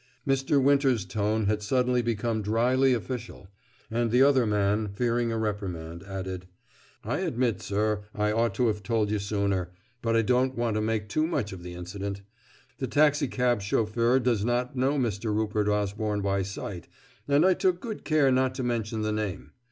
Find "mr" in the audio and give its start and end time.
0.27-0.59, 14.97-15.25